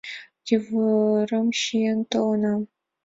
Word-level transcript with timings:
Тувырым 0.45 1.47
чиен 1.59 1.99
толынам 2.11 2.61